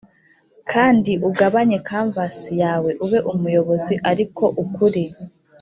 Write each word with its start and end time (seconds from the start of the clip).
kandi 0.71 1.11
ugabanye 1.29 1.77
canvas 1.87 2.37
yawe, 2.61 2.91
ube 3.05 3.19
umuyobozi 3.33 3.93
ariko 4.11 4.43
ukuri, 4.63 5.03